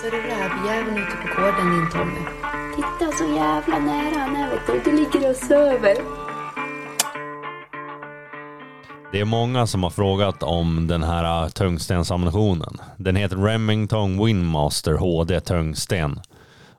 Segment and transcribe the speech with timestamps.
[0.00, 2.20] Ser du rävjäveln ute på gården din Tommy?
[2.76, 4.90] Titta så jävla nära han är vet du.
[4.90, 5.96] Du ligger och söver.
[9.12, 12.76] Det är många som har frågat om den här tungstensammunitionen.
[12.96, 16.20] Den heter Remington Windmaster HD Tungsten.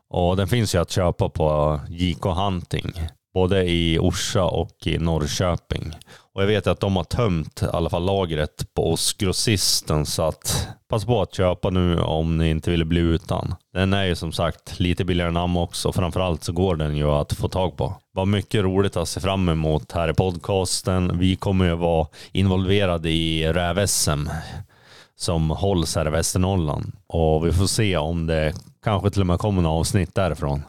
[0.10, 2.94] Och den finns ju att köpa på JK Hunting.
[3.34, 5.94] Både i Orsa och i Norrköping.
[6.34, 10.24] Och jag vet att de har tömt i alla fall lagret på oss grossisten så
[10.24, 13.56] att passa på att köpa nu om ni inte vill bli utan.
[13.74, 15.92] Den är ju som sagt lite billigare än namn också.
[15.92, 17.94] Framförallt så går den ju att få tag på.
[18.14, 21.20] Vad mycket roligt att se fram emot här i podcasten.
[21.20, 24.30] Vi kommer ju vara involverade i räv-SM
[25.16, 26.92] som hålls här i Västernorrland.
[27.08, 30.62] Och vi får se om det kanske till och med kommer några avsnitt därifrån.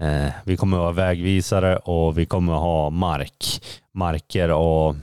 [0.00, 3.62] Eh, vi kommer att vara vägvisare och vi kommer att ha mark,
[3.94, 4.96] marker och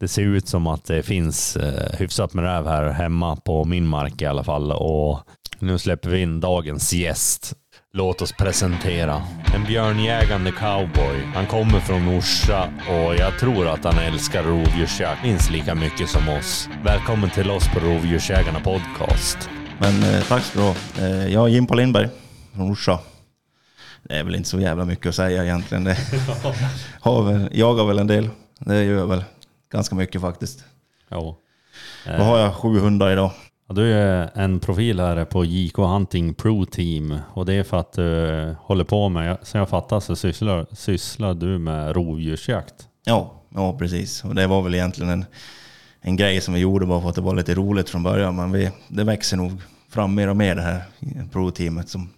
[0.00, 3.86] det ser ut som att det finns eh, hyfsat med räv här hemma på min
[3.86, 4.72] mark i alla fall.
[4.72, 5.20] Och
[5.58, 7.54] nu släpper vi in dagens gäst.
[7.92, 9.22] Låt oss presentera
[9.54, 11.20] en björnjägande cowboy.
[11.34, 16.28] Han kommer från Orsa och jag tror att han älskar rovdjursjakt minst lika mycket som
[16.28, 16.68] oss.
[16.84, 19.50] Välkommen till oss på Rovdjursjägarna Podcast.
[19.78, 20.74] Men eh, tack ska du ha.
[20.98, 22.08] Eh, jag är Jimpa Lindberg
[22.54, 22.98] från Orsa.
[24.08, 25.84] Det är väl inte så jävla mycket att säga egentligen.
[25.84, 25.96] Det
[27.00, 28.28] har väl, jagar väl en del.
[28.58, 29.24] Det gör jag väl
[29.72, 30.64] ganska mycket faktiskt.
[31.08, 31.38] Ja.
[32.06, 32.54] Vad har jag?
[32.54, 33.30] Sju hundar idag.
[33.68, 37.76] Ja, du är en profil här på JK Hunting Pro Team och det är för
[37.76, 42.74] att du håller på med, som jag fattar så sysslar, sysslar du med rovdjursjakt.
[43.04, 44.24] Ja, ja precis.
[44.24, 45.24] Och det var väl egentligen en,
[46.00, 48.36] en grej som vi gjorde bara för att det var lite roligt från början.
[48.36, 49.52] Men vi, det växer nog
[49.88, 50.82] fram mer och mer det här
[51.32, 51.88] pro-teamet.
[51.88, 52.08] Som,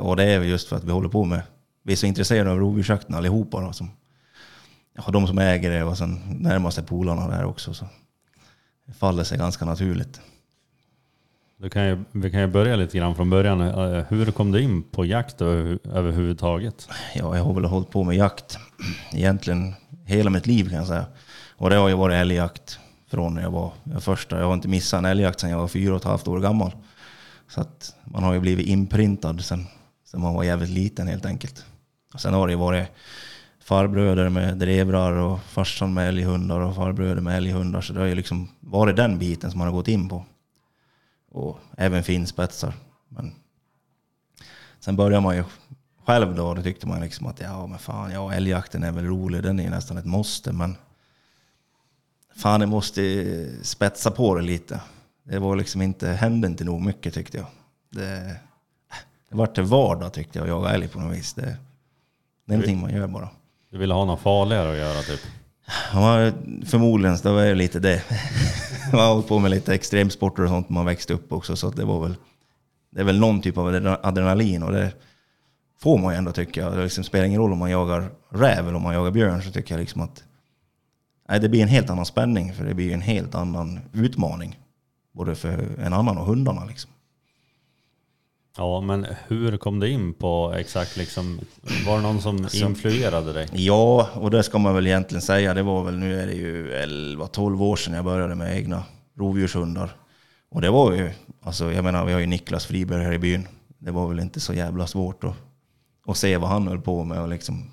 [0.00, 1.42] och det är just för att vi håller på med,
[1.82, 3.60] vi är så intresserade av rovdjursjakten allihopa.
[3.60, 3.90] Då, som,
[4.96, 7.74] ja, de som äger det och sen närmaste polarna där också.
[7.74, 7.84] Så
[8.86, 10.20] det faller sig ganska naturligt.
[11.56, 13.60] Du kan ju, vi kan ju börja lite grann från början.
[13.60, 16.88] Eh, Hur kom du in på jakt över, överhuvudtaget?
[17.14, 18.58] Ja, jag har väl hållit på med jakt
[19.12, 19.74] egentligen
[20.04, 21.04] hela mitt liv kan jag säga.
[21.56, 22.78] Och det har ju varit älgjakt
[23.10, 24.38] från när jag var jag första.
[24.38, 26.72] Jag har inte missat en älgjakt sedan jag var fyra och ett halvt år gammal.
[27.50, 29.66] Så att man har ju blivit inprintad sen,
[30.04, 31.64] sen man var jävligt liten helt enkelt.
[32.14, 32.88] Och sen har det ju varit
[33.60, 37.80] farbröder med drevrar och farsan med älghundar och farbröder med älghundar.
[37.80, 40.24] Så det har ju liksom varit den biten som man har gått in på.
[41.30, 42.74] Och även finspetsar.
[43.08, 43.34] Men
[44.80, 45.44] sen började man ju
[46.06, 49.42] själv då, då tyckte man liksom att ja men fan, ja älgjakten är väl rolig,
[49.42, 50.52] den är ju nästan ett måste.
[50.52, 50.76] Men
[52.36, 54.80] fan, jag måste spetsa på det lite.
[55.24, 57.46] Det var liksom inte, hände inte nog mycket tyckte jag.
[57.90, 58.36] Det,
[59.28, 61.34] det vart till vardag tyckte jag, jaga älg på något vis.
[61.34, 63.28] Det, det är någonting man gör bara.
[63.70, 65.20] Du ville ha något farligare att göra typ?
[65.92, 66.32] Ja,
[66.66, 68.02] förmodligen, det var ju lite det.
[68.92, 71.56] Man har hållit på med lite extremsporter och sånt när man växte upp också.
[71.56, 72.14] Så det var väl,
[72.90, 74.92] det är väl någon typ av adrenalin och det
[75.78, 76.70] får man ju ändå tycka.
[76.70, 79.50] Det liksom spelar ingen roll om man jagar räv eller om man jagar björn så
[79.50, 80.24] tycker jag liksom att
[81.28, 84.59] nej, det blir en helt annan spänning för det blir en helt annan utmaning.
[85.12, 86.90] Både för en annan och hundarna liksom.
[88.56, 91.40] Ja, men hur kom du in på exakt liksom,
[91.86, 93.48] var det någon som influerade dig?
[93.52, 95.54] Ja, och det ska man väl egentligen säga.
[95.54, 98.84] Det var väl, nu är det ju 11-12 år sedan jag började med egna
[99.18, 99.96] rovdjurshundar.
[100.48, 101.10] Och det var ju,
[101.42, 103.48] alltså jag menar vi har ju Niklas Friberg här i byn.
[103.78, 105.36] Det var väl inte så jävla svårt att,
[106.06, 107.70] att se vad han höll på med och liksom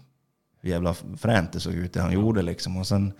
[0.61, 2.77] hur jävla fränt det såg ut det han gjorde liksom.
[2.77, 3.13] Och sen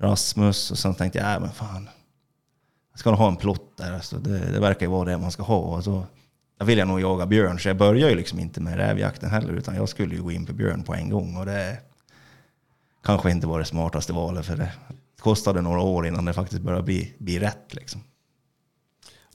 [0.00, 1.88] Rasmus och sen tänkte jag, äh, men fan.
[2.92, 3.92] Jag ska nog ha en plott där.
[3.92, 5.76] Alltså, det, det verkar ju vara det man ska ha.
[5.76, 6.06] Alltså,
[6.58, 9.52] jag vill jag nog jaga björn, så jag började ju liksom inte med rävjakten heller,
[9.52, 11.36] utan jag skulle ju gå in på björn på en gång.
[11.36, 11.78] Och det
[13.04, 14.72] kanske inte var det smartaste valet, för det
[15.18, 17.74] kostade några år innan det faktiskt började bli, bli rätt.
[17.74, 18.00] Liksom.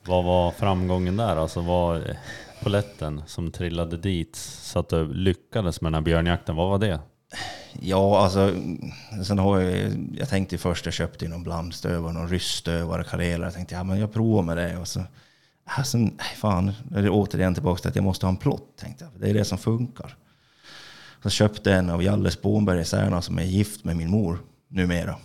[0.06, 1.36] Vad var framgången där?
[1.36, 2.16] Alltså var eh,
[2.64, 7.00] poletten som trillade dit så att du lyckades med den här björnjakten, vad var det?
[7.80, 8.54] Ja, alltså,
[9.24, 13.48] sen har jag, jag tänkte först, jag köpte någon blandstövare, någon ryssstövare, karelare.
[13.48, 14.78] Jag tänkte, ja men jag provar med det.
[14.78, 15.04] Och så,
[15.66, 18.78] alltså, sen, nej, fan, är det återigen tillbaka till att jag måste ha en plott,
[18.78, 19.22] tänkte jag.
[19.22, 20.16] Det är det som funkar.
[21.24, 24.40] Så köpte jag en av Jalle Spånberg i Särna som är gift med min mor
[24.68, 25.16] numera.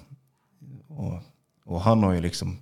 [0.89, 1.21] Och,
[1.65, 2.59] och han har ju liksom,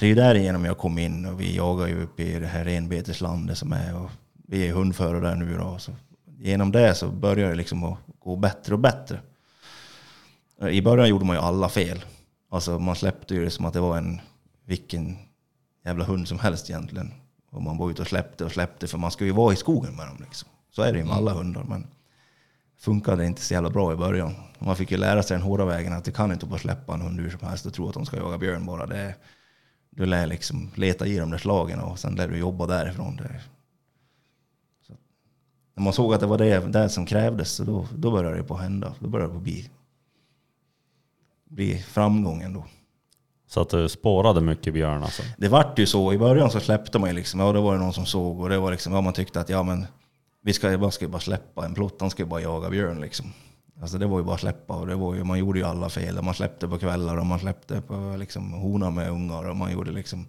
[0.00, 2.64] det är ju därigenom jag kom in och vi jagar ju uppe i det här
[2.64, 4.10] renbeteslandet som är och
[4.48, 5.78] vi är hundförare där nu då.
[5.78, 5.92] Så
[6.38, 9.20] genom det så började det liksom att gå bättre och bättre.
[10.70, 12.04] I början gjorde man ju alla fel.
[12.50, 14.20] Alltså man släppte ju det som att det var en
[14.64, 15.16] vilken
[15.84, 17.12] jävla hund som helst egentligen.
[17.50, 19.96] Och man var ute och släppte och släppte för man ska ju vara i skogen
[19.96, 20.48] med dem liksom.
[20.70, 21.64] Så är det ju med alla hundar.
[21.64, 21.86] Men
[22.78, 24.34] funkade inte så jävla bra i början.
[24.58, 27.00] Man fick ju lära sig den hårda vägen att det kan inte bara släppa en
[27.00, 28.86] hund hur som helst och tro att de ska jaga björn bara.
[28.86, 29.14] Det,
[29.90, 33.16] du lär liksom leta i de där slagen och sen lär du jobba därifrån.
[33.16, 33.40] Det.
[35.74, 38.42] När man såg att det var det, det som krävdes, så då, då började det
[38.42, 38.94] på hända.
[38.98, 39.70] Då började det på bli,
[41.48, 42.64] bli framgången då.
[43.46, 45.22] Så att du spårade mycket björn alltså?
[45.38, 46.12] Det vart ju så.
[46.12, 48.48] I början så släppte man ju liksom, ja då var det någon som såg och
[48.48, 49.86] det var liksom, ja man tyckte att ja men
[50.42, 53.00] vi ska, man ska ju bara släppa en plott, han ska ju bara jaga björn
[53.00, 53.32] liksom.
[53.80, 56.22] Alltså det var ju bara släppa och det var ju, man gjorde ju alla fel.
[56.22, 59.90] Man släppte på kvällar och man släppte på liksom hona med ungar och man gjorde
[59.90, 60.26] liksom...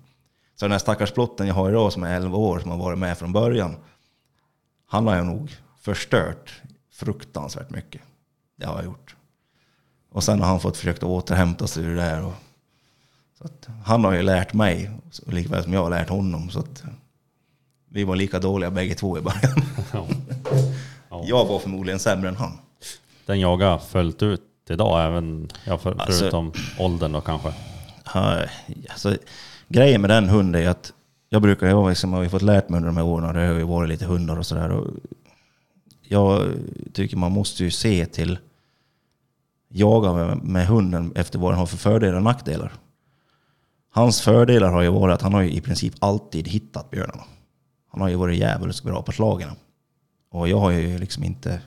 [0.56, 3.00] Så den här stackars plotten jag har idag som är 11 år, som har varit
[3.00, 3.76] med från början.
[4.96, 6.62] Han har jag nog förstört
[6.92, 8.02] fruktansvärt mycket.
[8.56, 9.16] Det har jag gjort.
[10.12, 12.24] Och sen har han fått försöka återhämta sig ur det där.
[12.26, 12.34] Och,
[13.38, 13.48] så
[13.86, 14.92] han har ju lärt mig,
[15.26, 16.50] likväl som jag har lärt honom.
[16.50, 16.84] Så att,
[17.90, 19.62] vi var lika dåliga bägge två i början.
[19.94, 20.08] Ja.
[21.10, 21.24] Ja.
[21.28, 22.58] Jag var förmodligen sämre än han.
[23.26, 27.54] Den jagar följt ut idag även, ja, för, Alltså- förutom åldern då kanske?
[28.90, 29.18] Alltså,
[29.68, 30.94] grejen med den hunden är att
[31.36, 33.54] jag brukar, jag liksom, har ju fått lärt mig under de här åren, det har
[33.54, 34.84] ju varit lite hundar och sådär.
[36.02, 36.54] Jag
[36.94, 38.40] tycker man måste ju se till
[39.70, 42.74] jaga med, med hunden efter vad den har för fördelar och nackdelar.
[43.92, 47.24] Hans fördelar har ju varit att han har ju i princip alltid hittat björnarna.
[47.92, 49.50] Han har ju varit djävulskt bra på slagen.
[50.32, 51.62] Och jag har ju liksom inte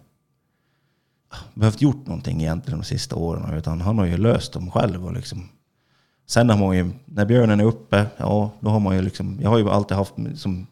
[1.55, 3.55] behövt gjort någonting egentligen de sista åren.
[3.55, 5.07] Utan han har ju löst dem själv.
[5.07, 5.49] Och liksom.
[6.29, 9.51] Sen har man ju, när björnen är uppe, ja då har man ju liksom, jag
[9.51, 10.67] har ju alltid haft som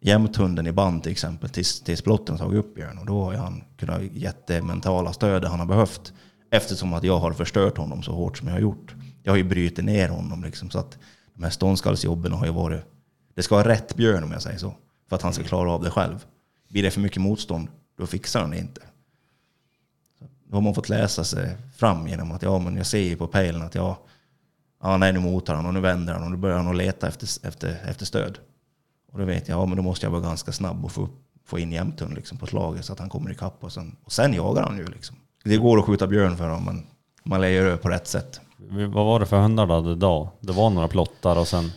[0.00, 2.98] jämthunden i band till exempel tills, tills plotten tagit upp björn.
[2.98, 6.12] Och då har ju han kunnat ge det mentala stödet han har behövt.
[6.50, 8.94] Eftersom att jag har förstört honom så hårt som jag har gjort.
[9.22, 10.70] Jag har ju brutit ner honom liksom.
[10.70, 10.98] Så att
[11.34, 12.84] de här ståndskallsjobben har ju varit,
[13.34, 14.74] det ska vara rätt björn om jag säger så.
[15.08, 16.26] För att han ska klara av det själv.
[16.68, 17.68] Blir det för mycket motstånd,
[17.98, 18.80] då fixar han det inte.
[20.44, 23.26] Då har man fått läsa sig fram genom att ja, men jag ser ju på
[23.26, 23.98] pejlen att ja,
[24.82, 27.08] ja nej, nu motar han och nu vänder han och nu börjar han att leta
[27.08, 28.38] efter, efter, efter stöd.
[29.12, 31.08] Och då vet jag, ja men då måste jag vara ganska snabb och få,
[31.46, 34.34] få in jämthund liksom på slaget så att han kommer ikapp och sen, och sen
[34.34, 35.16] jagar han ju liksom.
[35.44, 36.86] Det går att skjuta björn för men
[37.22, 38.40] man lär göra det på rätt sätt.
[38.70, 40.28] Vad var det för hundar du hade idag?
[40.40, 41.70] Det var några plottar och sen...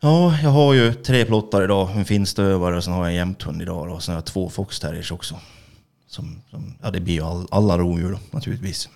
[0.00, 3.62] Ja, jag har ju tre plottar idag, en finstövare och sen har jag en jämthund
[3.62, 5.34] idag då, och sen har jag två foxterriers också.
[6.06, 8.88] Som, som, ja det blir ju all, alla rovdjur då, naturligtvis.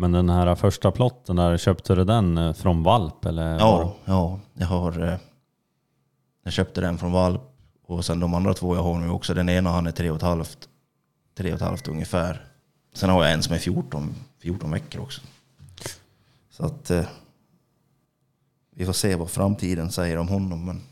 [0.00, 3.58] Men den här första plotten där, köpte du den eh, från valp eller?
[3.58, 5.02] Ja, ja, jag har...
[5.08, 5.18] eh,
[6.44, 7.42] Jag köpte den från valp
[7.86, 9.34] och sen de andra två jag har nu också.
[9.34, 10.58] Den ena han är tre och ett halvt,
[11.36, 12.44] tre och ett halvt ungefär.
[12.94, 15.20] Sen har jag en som är 14, 14 veckor också.
[16.50, 17.04] Så att eh,
[18.74, 20.64] vi får se vad framtiden säger om honom.
[20.66, 20.82] Men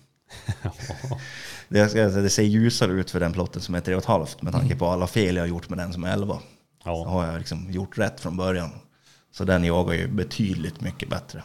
[1.68, 4.52] det, det ser ljusare ut för den plotten som är tre och ett halvt med
[4.52, 6.34] tanke på alla fel jag har gjort med den som är 11.
[6.34, 6.40] Så
[6.84, 7.08] ja.
[7.08, 8.70] har jag liksom gjort rätt från början.
[9.38, 11.42] Så den jagar ju betydligt mycket bättre.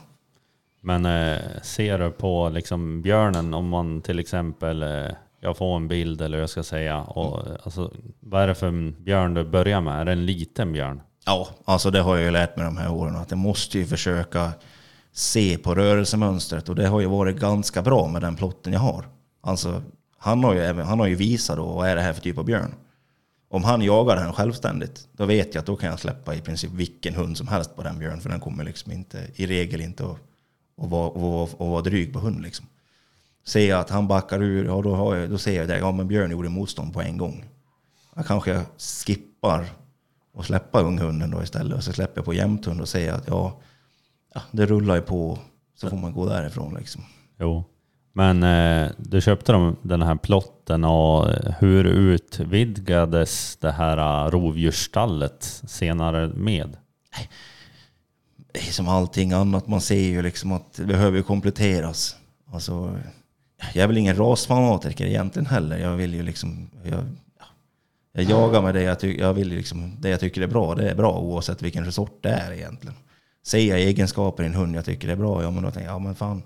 [0.81, 5.11] Men eh, ser du på liksom björnen om man till exempel, eh,
[5.41, 9.01] jag får en bild eller jag ska säga, och, eh, alltså, vad är det för
[9.01, 10.01] björn du börjar med?
[10.01, 11.01] Är det en liten björn?
[11.25, 13.15] Ja, alltså det har jag ju lärt mig de här åren.
[13.15, 14.51] Att jag måste ju försöka
[15.11, 16.69] se på rörelsemönstret.
[16.69, 19.05] Och det har ju varit ganska bra med den plotten jag har.
[19.41, 19.81] Alltså,
[20.17, 22.45] han har ju, han har ju visat då, vad är det här för typ av
[22.45, 22.75] björn?
[23.53, 26.71] Om han jagar den självständigt, då vet jag att då kan jag släppa i princip
[26.71, 28.21] vilken hund som helst på den björn.
[28.21, 30.17] För den kommer liksom inte, i regel inte att,
[30.81, 32.65] att, vara, att, vara, att vara dryg på hund liksom.
[33.45, 35.77] Ser jag att han backar ur, ja då, har jag, då ser jag det.
[35.77, 37.45] Ja men björn gjorde motstånd på en gång.
[38.15, 39.65] Jag kanske skippar
[40.33, 41.77] och släppa unghunden då istället.
[41.77, 43.61] Och så släpper jag på jämthund och säger att ja,
[44.33, 45.39] ja, det rullar ju på.
[45.75, 47.03] Så får man gå därifrån liksom.
[47.39, 47.63] Jo.
[48.15, 54.31] Men eh, du köpte dem, den här plotten och eh, hur utvidgades det här eh,
[54.31, 56.77] rovdjursstallet senare med?
[58.53, 59.67] Det är som allting annat.
[59.67, 62.15] Man ser ju liksom att det behöver kompletteras.
[62.51, 62.99] Alltså,
[63.73, 65.77] jag är väl ingen rasfanatiker egentligen heller.
[65.77, 66.69] Jag vill ju liksom...
[66.83, 67.03] Jag,
[68.11, 70.75] jag jagar med det jag, ty- jag vill liksom, det jag tycker är bra.
[70.75, 72.95] Det är bra oavsett vilken sort det är egentligen.
[73.45, 75.95] Ser jag egenskaper i en hund jag tycker är bra, ja men då tänker jag,
[75.95, 76.41] ja men fan.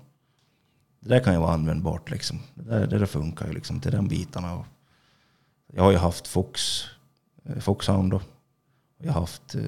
[1.00, 2.40] Det där kan ju vara användbart liksom.
[2.54, 4.54] Det där, det där funkar ju liksom till den bitarna.
[4.54, 4.66] Och
[5.72, 6.84] jag har ju haft Fox,
[7.44, 8.20] eh, Foxhound då.
[8.98, 9.62] Jag har haft, eh,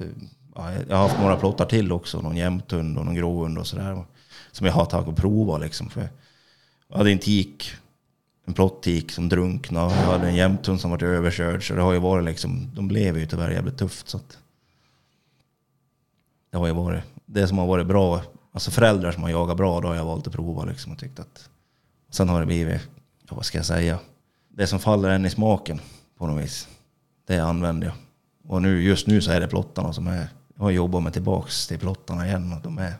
[0.55, 2.21] ja, jag har haft några plottar till också.
[2.21, 4.03] Någon jämthund och någon gråhund och sådär.
[4.51, 5.89] Som jag har tagit och provat liksom.
[5.89, 6.09] För
[6.87, 7.71] jag hade en tik,
[8.45, 9.95] en plottik som drunknade.
[9.95, 11.67] Jag hade en jämthund som varit överkörd.
[11.67, 14.09] Så det har ju varit liksom, de lever ju tyvärr jävligt tufft.
[14.09, 14.37] Så att
[16.49, 18.21] det har ju varit det som har varit bra.
[18.51, 21.19] Alltså föräldrar som har jagat bra, då har jag valt att prova liksom och tyckt
[21.19, 21.49] att...
[22.09, 22.81] Sen har det blivit,
[23.29, 23.99] ja, vad ska jag säga?
[24.49, 25.81] Det som faller en i smaken
[26.17, 26.67] på något vis.
[27.27, 27.95] Det använder jag.
[28.47, 30.27] Och nu, just nu så är det plottarna som är...
[30.55, 32.93] Jag har jobbat mig tillbaks till plottarna igen och de är...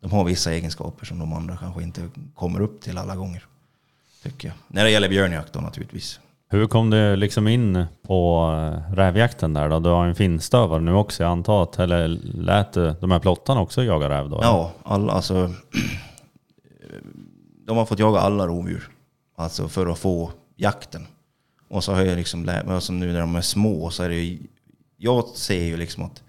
[0.00, 3.46] de har vissa egenskaper som de andra kanske inte kommer upp till alla gånger.
[4.22, 4.56] Tycker jag.
[4.68, 6.20] När det gäller björnjakt då naturligtvis.
[6.52, 9.80] Hur kom du liksom in på eh, rävjakten där då?
[9.80, 13.84] Du har en finstövare nu också jag antar att, eller lät de här plottarna också
[13.84, 14.40] jaga räv då?
[14.42, 15.50] Ja, alla, alltså, eh,
[17.66, 18.88] de har fått jaga alla rovdjur.
[19.36, 21.06] Alltså för att få jakten.
[21.68, 24.08] Och så har jag liksom lärt mig, alltså nu när de är små så är
[24.08, 24.38] det ju,
[24.96, 26.22] jag ser ju liksom att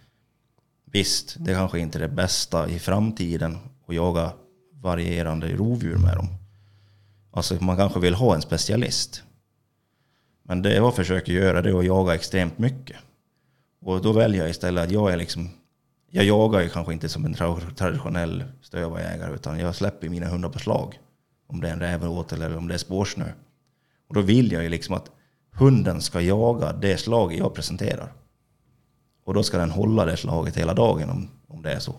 [0.85, 4.31] visst, det kanske inte är det bästa i framtiden att jaga
[4.73, 6.27] varierande rovdjur med dem.
[7.31, 9.23] Alltså man kanske vill ha en specialist.
[10.43, 12.97] Men det jag försöker göra det är att jaga extremt mycket.
[13.81, 15.49] Och då väljer jag istället att jag är liksom,
[16.09, 20.49] jag jagar ju kanske inte som en tra- traditionell stövarjägare utan jag släpper mina hundar
[20.49, 20.99] på slag.
[21.47, 23.25] Om det är en rävåtel eller om det är spårsnö.
[24.07, 25.11] Och då vill jag ju liksom att
[25.51, 28.13] hunden ska jaga det slag jag presenterar.
[29.25, 31.95] Och då ska den hålla det slaget hela dagen om, om det är så.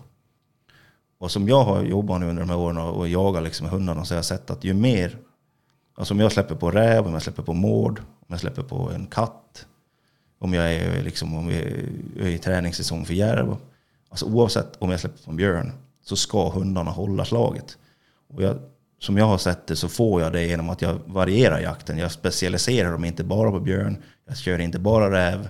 [1.17, 4.13] Och som jag har jobbat nu under de här åren och jagat liksom hundarna så
[4.13, 5.17] har jag sett att ju mer,
[5.95, 8.91] alltså om jag släpper på räv, om jag släpper på mård, om jag släpper på
[8.91, 9.65] en katt,
[10.39, 11.61] om jag är, liksom, om jag
[12.19, 13.55] är i träningssäsong för järv,
[14.09, 15.71] alltså oavsett om jag släpper på en björn
[16.03, 17.77] så ska hundarna hålla slaget.
[18.27, 18.57] Och jag,
[18.99, 21.97] som jag har sett det så får jag det genom att jag varierar jakten.
[21.97, 25.49] Jag specialiserar dem inte bara på björn, jag kör inte bara räv.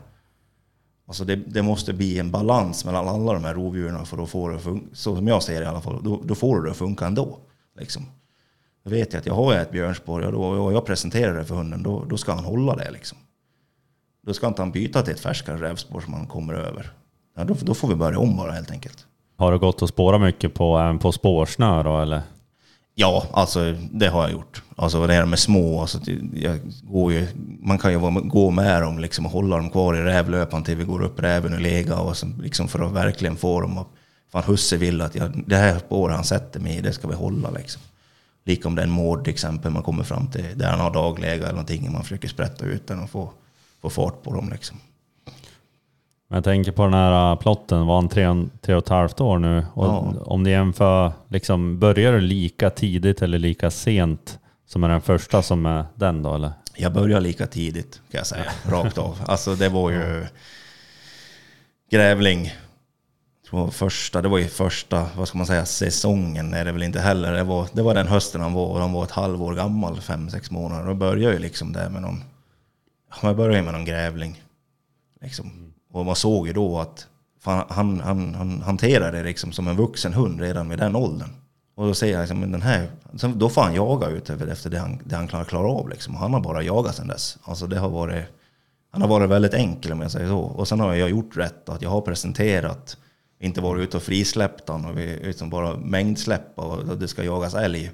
[1.07, 4.47] Alltså det, det måste bli en balans mellan alla de här rovdjuren för att få
[4.47, 4.85] det att funka.
[4.93, 6.03] Så som jag ser det i alla fall.
[6.03, 7.39] Då, då får det att funka ändå.
[7.79, 8.05] Liksom.
[8.85, 11.55] Då vet jag att jag har ett björnspår och, då, och jag presenterar det för
[11.55, 12.91] hunden, då, då ska han hålla det.
[12.91, 13.17] Liksom.
[14.27, 16.91] Då ska inte han byta till ett färskare rävspår som han kommer över.
[17.37, 19.05] Ja, då, då får vi börja om bara helt enkelt.
[19.37, 22.21] Har du gått och spårat mycket på, även på spårsnö då eller?
[22.95, 24.63] Ja, alltså det har jag gjort.
[24.75, 27.27] Alltså när de är små, alltså, det- jag går ju,
[27.59, 27.99] man kan ju
[28.29, 31.53] gå med dem liksom, och hålla dem kvar i rävlöpan till vi går upp räven
[31.53, 33.87] och lega och så, liksom, för att verkligen få dem att...
[34.31, 37.15] Fan husse vill att jag, det här spåret han sätter mig i, det ska vi
[37.15, 37.81] hålla liksom.
[38.45, 40.93] Lika om det är en mård till exempel, man kommer fram till där han har
[40.93, 43.31] dagläge eller någonting, man försöker sprätta ut den och få,
[43.81, 44.77] få fart på dem liksom.
[46.27, 49.21] Men jag tänker på den här äh, plotten, var han tre, tre och ett halvt
[49.21, 49.65] år nu?
[49.73, 50.13] Och Ja.
[50.25, 55.41] Om det jämför, liksom, börjar du lika tidigt eller lika sent som är den första
[55.41, 56.51] som är den då eller?
[56.75, 59.19] Jag började lika tidigt kan jag säga, rakt av.
[59.27, 60.25] Alltså det var ju
[61.91, 62.53] grävling.
[63.49, 66.99] Tror första, det var ju första, vad ska man säga, säsongen är det väl inte
[66.99, 67.33] heller.
[67.33, 70.29] Det var, det var den hösten han var och han var ett halvår gammal, fem,
[70.29, 70.87] sex månader.
[70.87, 72.23] Då började ju liksom där med någon,
[73.09, 74.43] ja, jag började med någon grävling.
[75.21, 75.73] Liksom.
[75.91, 77.07] Och man såg ju då att
[77.41, 81.29] fan, han, han, han hanterade det liksom som en vuxen hund redan vid den åldern.
[81.75, 82.89] Och då säger jag liksom, men den här,
[83.35, 85.89] då får han jaga ut efter det han, det han klarar, klarar av.
[85.89, 86.15] Liksom.
[86.15, 87.37] Han har bara jagat sedan dess.
[87.43, 88.25] Alltså det har varit,
[88.91, 90.39] han har varit väldigt enkel om jag säger så.
[90.39, 92.97] Och sen har jag gjort rätt, att jag har presenterat,
[93.45, 97.55] inte varit ute och frisläppt han och vi liksom bara mängdsläppa och det ska jagas
[97.55, 97.91] älg.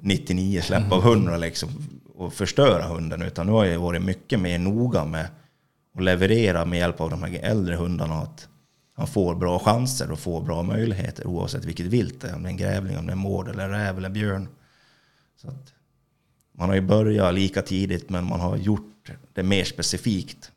[0.00, 1.68] 99 släpp av 100 liksom
[2.14, 3.22] och förstöra hunden.
[3.22, 5.28] Utan nu har jag varit mycket mer noga med
[5.94, 8.48] att leverera med hjälp av de här äldre hundarna att
[8.94, 12.34] han får bra chanser och får bra möjligheter oavsett vilket vilt det är.
[12.34, 14.48] Om det är en grävling, om det är mård eller räv eller björn.
[15.36, 15.72] Så att
[16.52, 20.52] man har ju börjat lika tidigt men man har gjort det mer specifikt.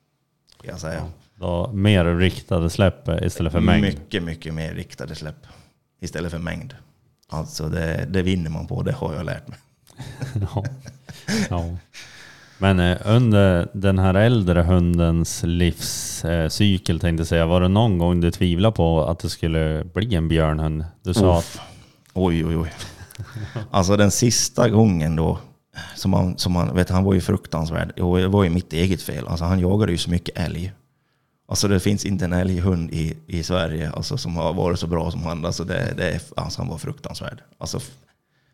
[0.60, 1.12] Ska jag säga.
[1.40, 3.82] Då, mer riktade släpp istället för mängd.
[3.82, 5.48] Mycket, mycket mer riktade släpp
[6.02, 6.76] istället för mängd.
[7.30, 9.58] Alltså det, det vinner man på, det har jag lärt mig.
[10.54, 10.66] ja.
[11.50, 11.78] ja.
[12.58, 18.22] Men eh, under den här äldre hundens livscykel tänkte jag säga, var det någon gång
[18.22, 20.86] du tvivlade på att det skulle bli en björnhund?
[21.04, 21.60] Du sa att.
[22.14, 22.72] Oj, oj, oj.
[23.72, 25.40] Alltså den sista gången då,
[25.96, 28.00] som han, som han, vet, han var ju fruktansvärd.
[28.00, 29.28] Och det var ju mitt eget fel.
[29.28, 30.74] Alltså han jagade ju så mycket älg.
[31.50, 35.12] Alltså det finns inte en älghund i, i Sverige alltså, som har varit så bra
[35.12, 35.46] som han.
[35.46, 37.42] Alltså, det, det, är- alltså han var fruktansvärd.
[37.58, 37.80] Alltså,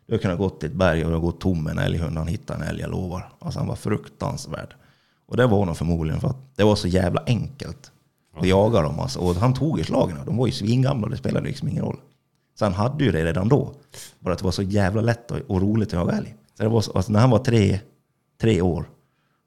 [0.06, 2.18] du har kunnat gå till ett berg och du har gått tom med en älghund.
[2.18, 3.32] Han hittade en älg, jag lovar.
[3.38, 4.74] Alltså han var fruktansvärd.
[5.28, 7.92] Och det var nog förmodligen för att det var så jävla enkelt
[8.36, 9.00] att jaga dem.
[9.00, 9.18] Alltså.
[9.18, 10.18] Och han tog ju slagen.
[10.26, 11.98] De var ju svingamla, det spelade liksom ingen roll.
[12.58, 13.72] Så han hade ju det redan då.
[14.18, 16.34] Bara att det var så jävla lätt och, och roligt att jaga älg.
[16.56, 17.80] Så det var så, alltså när han var tre,
[18.40, 18.84] tre år,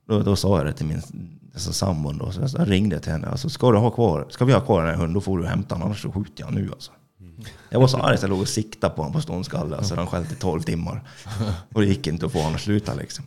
[0.09, 1.01] då, då sa jag det till min
[1.53, 2.17] alltså, sambon.
[2.17, 3.27] Då, så jag ringde till henne.
[3.27, 5.45] Alltså, ska, du ha kvar, ska vi ha kvar den här hunden, då får du
[5.45, 6.69] hämta honom, annars så skjuter jag nu.
[6.71, 6.91] Alltså.
[7.69, 9.77] Jag var så arg så jag låg och siktade på honom på ståndskalle.
[9.77, 11.03] Alltså, han skällde i 12 timmar.
[11.73, 12.93] Och det gick inte att få honom att sluta.
[12.93, 13.25] Liksom.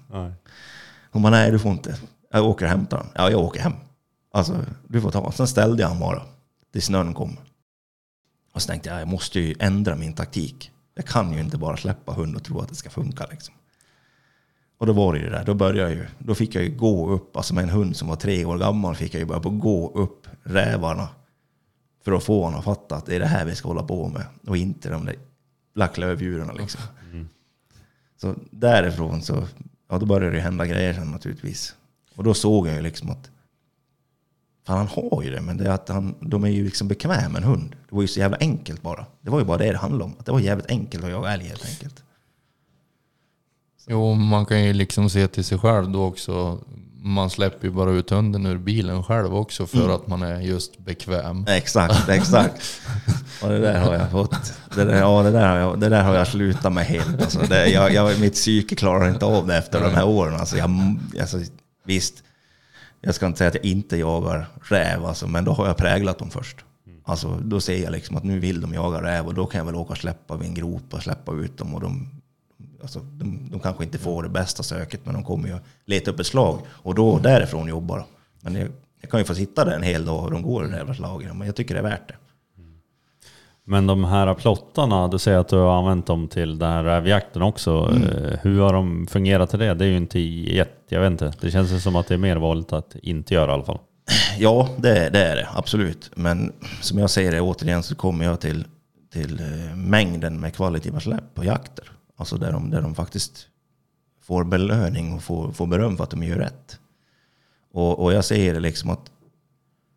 [1.11, 1.97] Hon bara, nej du får inte.
[2.33, 3.13] Jag åker och hämtar honom.
[3.15, 3.75] Ja, jag åker hem.
[4.33, 4.57] Alltså,
[4.89, 5.33] du får ta.
[5.33, 6.23] Sen ställde jag honom bara.
[6.73, 7.37] Tills snön kom.
[8.55, 10.71] Och så tänkte jag, jag måste ju ändra min taktik.
[10.95, 13.55] Jag kan ju inte bara släppa hund och tro att det ska funka liksom.
[14.83, 15.45] Och då var det ju det där.
[15.45, 18.09] Då började jag ju, då fick jag ju gå upp, alltså med en hund som
[18.09, 21.09] var tre år gammal fick jag ju börja på gå upp rävarna.
[22.05, 24.09] För att få honom att fatta att det är det här vi ska hålla på
[24.09, 24.25] med.
[24.47, 25.15] Och inte de där
[25.75, 26.81] lacklövdjuren liksom.
[28.21, 29.47] Så därifrån så,
[29.91, 31.75] ja då började det hända grejer sen naturligtvis.
[32.17, 33.31] Och då såg jag ju liksom att
[34.67, 37.29] Fan han har ju det, men det är att han, de är ju liksom bekväma
[37.29, 37.77] med en hund.
[37.89, 39.07] Det var ju så jävla enkelt bara.
[39.21, 40.15] Det var ju bara det det handlade om.
[40.19, 42.05] Att det var jävligt enkelt att jaga älg helt enkelt.
[43.87, 46.59] Jo, man kan ju liksom se till sig själv då också.
[47.05, 50.79] Man släpper ju bara ut hunden ur bilen själv också för att man är just
[50.79, 51.45] bekväm.
[51.49, 52.81] Exakt, exakt.
[53.43, 54.55] Och det där har jag fått.
[54.75, 57.23] Det där, ja, det där, har jag, det där har jag slutat med helt.
[57.23, 60.35] Alltså, det, jag, jag, mitt psyke klarar inte av det efter de här åren.
[60.35, 60.71] Alltså, jag,
[61.21, 61.39] alltså,
[61.85, 62.15] visst,
[63.01, 66.19] jag ska inte säga att jag inte jagar räv, alltså, men då har jag präglat
[66.19, 66.57] dem först.
[67.05, 69.67] Alltså, då ser jag liksom att nu vill de jaga räv och då kan jag
[69.67, 71.75] väl åka och släppa vid en grop och släppa ut dem.
[71.75, 72.22] Och de,
[72.83, 76.21] alltså, de, de kanske inte får det bästa söket, men de kommer ju leta upp
[76.21, 78.05] ett slag och då därifrån jobbar de.
[78.41, 78.69] Men jag,
[79.01, 80.95] jag kan ju få sitta där en hel dag och de går i det jävla
[80.95, 82.15] slagen, men jag tycker det är värt det.
[83.65, 87.43] Men de här plottarna, du säger att du har använt dem till den här rävjakten
[87.43, 87.93] också.
[87.95, 89.75] Eh, Hur har de fungerat till det?
[89.75, 91.33] Det är ju inte jätte, jag vet inte.
[91.41, 93.79] Det känns som att det är mer vanligt att inte göra i alla fall.
[94.39, 96.11] Ja, det, det är det absolut.
[96.17, 98.65] Men som jag säger det återigen så kommer jag till,
[99.13, 101.91] till eh, mängden med kvalitativa släpp på jakter.
[102.23, 103.49] Alltså där de, där de faktiskt
[104.21, 106.79] får belöning och får, får beröm för att de gör rätt.
[107.73, 109.11] Och, och jag säger det liksom att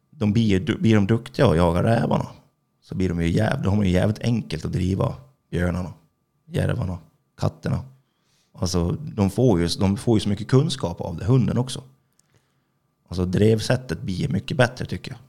[0.09, 2.27] de blir, blir de duktiga och jagar rävarna
[2.81, 5.15] så blir de ju jävligt, då har man ju jävligt enkelt att driva
[5.51, 5.93] björnarna,
[6.45, 6.97] järvarna,
[7.37, 7.85] katterna.
[8.53, 11.83] Alltså de får, ju, de får ju så mycket kunskap av det, hunden också.
[13.07, 15.19] Alltså drevsättet blir mycket bättre tycker jag.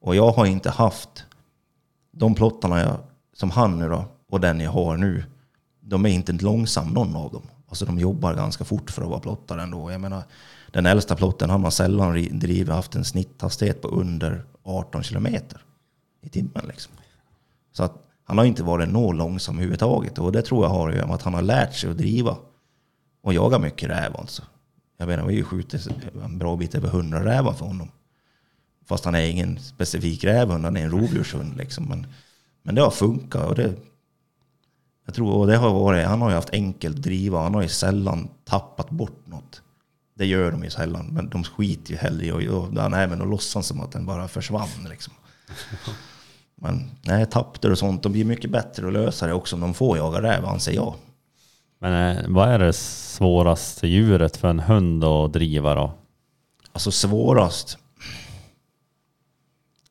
[0.00, 1.24] Och jag har inte haft
[2.10, 2.96] de plottarna jag,
[3.34, 5.24] som han nu då, och den jag har nu,
[5.90, 7.42] de är inte långsam någon av dem.
[7.68, 9.92] Alltså de jobbar ganska fort för att vara plottare ändå.
[9.92, 10.22] Jag menar,
[10.70, 15.60] den äldsta plotten han har sällan drivit, haft en snitthastighet på under 18 kilometer
[16.22, 16.92] i timmen liksom.
[17.72, 17.94] Så att
[18.24, 20.18] han har inte varit nå långsam överhuvudtaget.
[20.18, 22.36] Och det tror jag har att göra med att han har lärt sig att driva
[23.22, 24.42] och jaga mycket räv alltså.
[24.96, 25.88] Jag menar, vi har ju skjutit
[26.24, 27.88] en bra bit över 100 rävar för honom.
[28.86, 31.84] Fast han är ingen specifik rävhund, han är en rovdjurshund liksom.
[31.84, 32.06] Men,
[32.62, 33.74] men det har funkat och det...
[35.04, 37.62] Jag tror, och det har varit, han har ju haft enkelt att driva, han har
[37.62, 39.62] ju sällan tappat bort något.
[40.14, 43.20] Det gör de ju sällan, men de skiter ju hellre i och, och han även
[43.20, 45.14] och låtsas som att den bara försvann liksom.
[46.62, 49.74] Men nej, tapper och sånt, de blir mycket bättre att lösa det också om de
[49.74, 50.94] får jaga räv, anser jag.
[51.78, 55.92] Men eh, vad är det svåraste djuret för en hund att driva då?
[56.72, 57.78] Alltså svårast?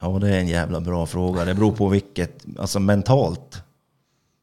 [0.01, 1.45] Ja, det är en jävla bra fråga.
[1.45, 3.63] Det beror på vilket, alltså mentalt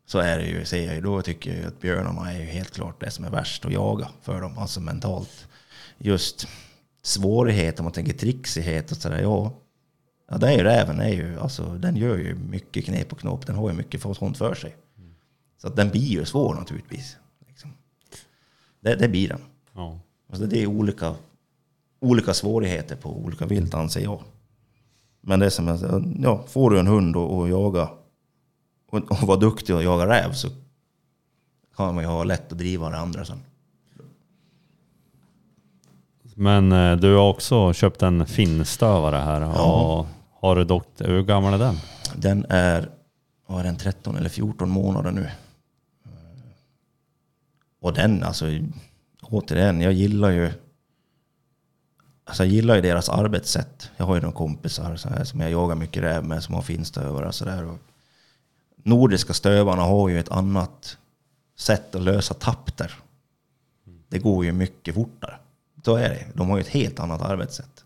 [0.06, 2.44] så är det ju, ser jag ju, då tycker jag ju att björnarna är ju
[2.44, 5.48] helt klart det som är värst att jaga för dem, alltså mentalt.
[5.98, 6.48] Just
[7.02, 9.52] svårighet, om man tänker trixighet och sådär, ja.
[10.28, 13.46] Ja, det är ju räven, är ju, alltså, den gör ju mycket knep och knåp,
[13.46, 14.76] den har ju mycket sånt för sig.
[15.58, 17.16] Så att den blir ju svår naturligtvis.
[17.48, 17.72] Liksom.
[18.80, 19.40] Det, det blir den.
[19.74, 20.00] Ja.
[20.30, 21.14] Alltså det är olika,
[22.00, 24.22] olika svårigheter på olika vilt anser jag.
[25.20, 27.90] Men det är som ja, får du en hund och, och jaga
[29.02, 30.48] och, vara duktig och jaga räv så
[31.76, 33.42] kan man ju ha lätt att driva det andra sen.
[36.35, 39.40] Men eh, du har också köpt en finstövare här.
[39.40, 39.48] Ja.
[39.62, 40.06] Och
[40.40, 41.76] har du dock, hur gammal är den?
[42.16, 42.90] Den är,
[43.46, 45.30] vad är den, 13 eller 14 månader nu.
[47.80, 48.46] Och den, alltså,
[49.22, 50.52] återigen, jag gillar ju
[52.28, 53.90] Alltså jag gillar ju deras arbetssätt.
[53.96, 56.62] Jag har ju några kompisar så här, som jag jagar mycket räv med som har
[56.62, 57.78] finstövare och sådär.
[58.87, 60.99] Nordiska stövarna har ju ett annat
[61.57, 62.94] sätt att lösa tapter.
[64.09, 65.35] Det går ju mycket fortare.
[65.85, 66.27] Så är det.
[66.35, 67.85] De har ju ett helt annat arbetssätt.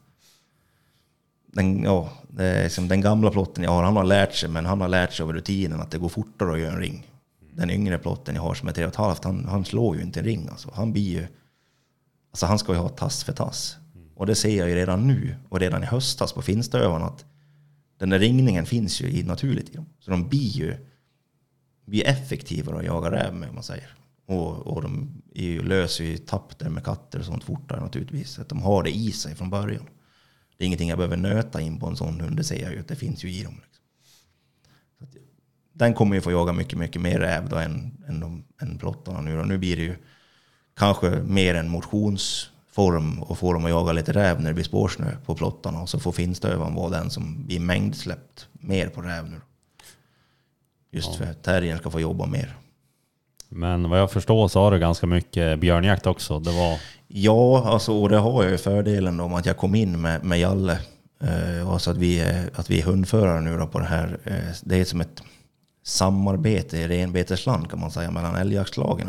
[1.47, 4.67] Den, ja, det är liksom den gamla plotten jag har, han har lärt sig, men
[4.67, 7.07] han har lärt sig av rutinen att det går fortare att göra en ring.
[7.53, 10.03] Den yngre plotten jag har som är tre och ett halvt, han, han slår ju
[10.03, 10.49] inte en ring.
[10.51, 10.71] Alltså.
[10.75, 11.27] Han blir ju...
[12.31, 13.77] Alltså han ska ju ha tass för tass.
[14.15, 17.25] Och det ser jag ju redan nu och redan i höstas på finstövarna att
[17.99, 19.87] den där ringningen finns ju i, naturligt i dem.
[20.01, 20.90] Så de blir ju
[21.91, 23.97] blir effektivare att jaga räv med om man säger.
[24.27, 28.39] Och, och de är ju, löser ju tapper med katter och sånt fortare naturligtvis.
[28.39, 29.89] Att de har det i sig från början.
[30.57, 32.81] Det är ingenting jag behöver nöta in på en sån hund, det ser jag ju
[32.81, 33.55] att det finns ju i dem.
[33.63, 33.85] Liksom.
[34.99, 35.11] Så att,
[35.73, 39.21] den kommer ju få jaga mycket, mycket mer räv då än, än, de, än plottarna
[39.21, 39.39] nu.
[39.39, 39.97] Och nu blir det ju
[40.77, 45.17] kanske mer en motionsform och få dem att jaga lite räv när det blir spårsnö
[45.27, 45.81] på plottarna.
[45.83, 49.41] Och så får finstövaren vara den som blir mängdsläppt mer på räv nu.
[50.91, 52.57] Just för att terriern ska få jobba mer.
[53.49, 56.39] Men vad jag förstår så har du ganska mycket björnjakt också.
[56.39, 56.81] Det var...
[57.09, 60.41] Ja, alltså, och det har jag ju fördelen om att jag kom in med, med
[60.41, 60.79] Jalle.
[61.21, 64.19] Eh, och så att vi, är, att vi är hundförare nu då på det här.
[64.25, 65.23] Eh, det är som ett
[65.85, 69.09] samarbete i renbetesland kan man säga mellan älgjaktslagen.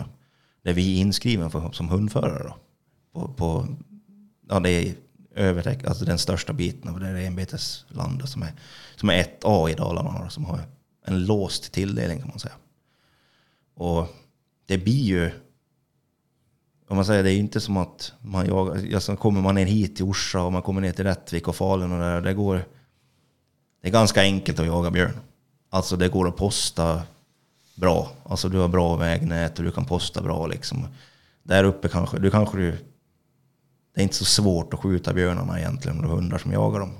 [0.64, 2.44] Där vi är inskrivna för, som hundförare.
[2.44, 2.56] Då.
[3.14, 3.68] På, på,
[4.50, 4.94] ja, det är
[5.36, 8.52] övertäck, alltså den största biten av det renbeteslandet som är,
[8.96, 10.30] som är ett A i Dalarna.
[10.30, 10.60] Som har
[11.06, 12.56] en låst tilldelning kan man säga.
[13.76, 14.08] Och
[14.66, 15.32] det blir ju
[16.92, 19.96] om man säger, det är inte som att man jagar, alltså kommer man ner hit
[19.96, 22.66] till Orsa och man kommer ner till Rättvik och Falun och där, det går...
[23.82, 25.20] Det är ganska enkelt att jaga björn.
[25.70, 27.02] Alltså det går att posta
[27.76, 28.12] bra.
[28.24, 30.88] Alltså du har bra vägnät och du kan posta bra liksom.
[31.44, 32.72] Där uppe kanske, du kanske du...
[33.94, 36.94] Det är inte så svårt att skjuta björnarna egentligen om med hundar som jagar dem.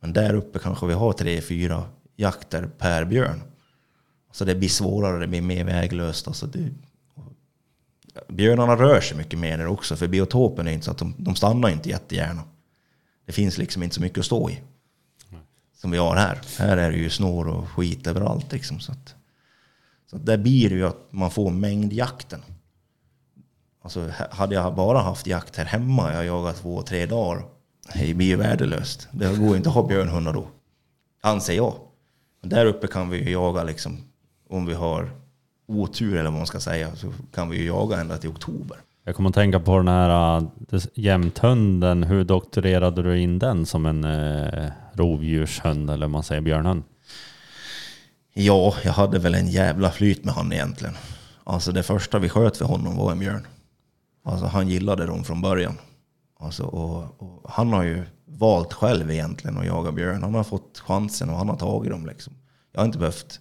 [0.00, 1.84] Men där uppe kanske vi har tre, fyra
[2.18, 3.42] jakter per björn.
[4.32, 6.28] Så det blir svårare, det blir mer väglöst.
[6.28, 6.70] Alltså det,
[8.28, 11.36] björnarna rör sig mycket mer där också, för biotopen är inte så att de, de
[11.36, 12.42] stannar inte jättegärna.
[13.26, 14.60] Det finns liksom inte så mycket att stå i.
[15.76, 16.40] Som vi har här.
[16.58, 18.80] Här är det ju snår och skit överallt liksom.
[18.80, 19.14] Så, att,
[20.10, 22.42] så att där blir det ju att man får mängdjakten.
[23.82, 27.44] Alltså hade jag bara haft jakt här hemma, jag jagat två, tre dagar.
[27.94, 29.08] Det blir ju värdelöst.
[29.12, 30.48] Det går ju inte att ha björnhundar då.
[31.20, 31.87] Anser jag.
[32.40, 33.98] Där uppe kan vi ju jaga liksom,
[34.48, 35.10] om vi har
[35.66, 38.76] otur eller vad man ska säga, så kan vi ju jaga ända till oktober.
[39.04, 40.38] Jag kommer att tänka på den här
[40.72, 42.02] äh, jämthunden.
[42.02, 46.82] Hur doktorerade du in den som en eh, rovdjurshund eller man säger björnhund?
[48.34, 50.94] Ja, jag hade väl en jävla flyt med han egentligen.
[51.44, 53.46] Alltså det första vi sköt för honom var en björn.
[54.24, 55.78] Alltså han gillade dem från början.
[56.38, 60.22] Alltså, och, och han har ju valt själv egentligen att jaga björn.
[60.22, 62.32] Han har fått chansen och han har tagit dem liksom.
[62.72, 63.40] Jag har inte behövt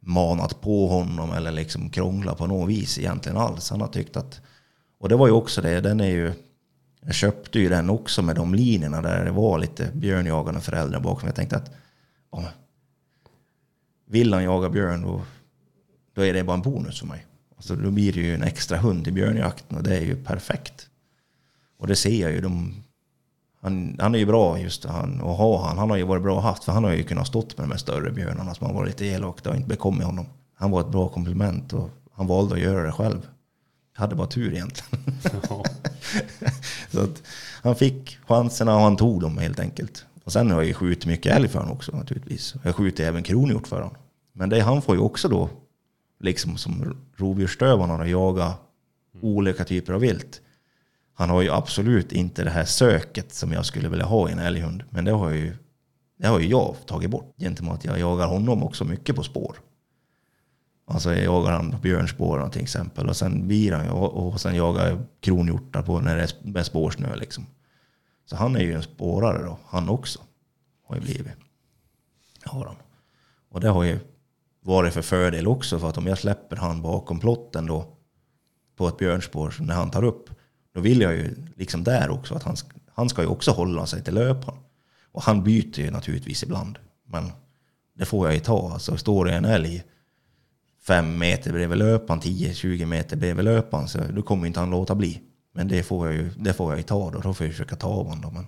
[0.00, 3.70] manat på honom eller liksom krångla på något vis egentligen alls.
[3.70, 4.40] Han har tyckt att...
[4.98, 6.32] Och det var ju också det, den är ju...
[7.00, 11.26] Jag köpte ju den också med de linjerna där det var lite björnjagande föräldrar bakom.
[11.26, 11.70] Jag tänkte att...
[12.30, 12.44] om,
[14.06, 15.22] vill han jaga björn då,
[16.14, 17.26] då är det bara en bonus för mig.
[17.56, 20.88] Alltså då blir det ju en extra hund i björnjakten och det är ju perfekt.
[21.78, 22.40] Och det ser jag ju.
[22.40, 22.74] De,
[23.60, 25.78] han, han är ju bra just han, och ha han.
[25.78, 27.78] Han har ju varit bra haft för han har ju kunnat stått med de här
[27.78, 29.42] större björnarna som har varit lite elak.
[29.42, 30.26] Det har inte bekommit honom.
[30.54, 33.28] Han var ett bra komplement och han valde att göra det själv.
[33.94, 35.04] Jag hade bara tur egentligen.
[35.48, 35.64] Ja.
[36.90, 37.22] så att
[37.62, 40.06] han fick chanserna och han tog dem helt enkelt.
[40.24, 42.54] Och sen har jag ju skjutit mycket älg för honom också naturligtvis.
[42.62, 43.96] Jag skjuter även kronhjort för honom.
[44.32, 45.50] Men det, han får ju också då,
[46.20, 48.54] liksom som rovdjursdövarna, jaga
[49.20, 50.40] olika typer av vilt.
[51.14, 54.38] Han har ju absolut inte det här söket som jag skulle vilja ha i en
[54.38, 54.84] älghund.
[54.90, 55.56] Men det har ju,
[56.18, 59.56] det har ju jag tagit bort gentemot att jag jagar honom också mycket på spår.
[60.86, 64.54] Alltså jag jagar han på björnspåren till exempel och sen blir han och, och sen
[64.54, 67.46] jagar jag kronhjortar på när det är spårsnö liksom.
[68.26, 70.20] Så han är ju en spårare då, han också.
[70.86, 71.36] Har ju blivit.
[72.44, 72.76] Har han.
[73.48, 73.98] Och det har ju
[74.60, 77.96] varit för fördel också för att om jag släpper han bakom plotten då
[78.76, 80.30] på ett björnspår när han tar upp
[80.74, 82.56] då vill jag ju liksom där också att han,
[82.92, 84.58] han ska ju också hålla sig till löpan.
[85.12, 86.78] Och han byter ju naturligtvis ibland.
[87.06, 87.32] Men
[87.98, 88.72] det får jag ju ta.
[88.72, 89.84] Alltså står det en älg
[90.86, 95.20] fem meter bredvid löpan, 10-20 meter bredvid löpan, så då kommer inte han låta bli.
[95.54, 97.20] Men det får jag ju, det får jag ju ta då.
[97.20, 98.34] Då får jag försöka ta av honom.
[98.34, 98.46] Men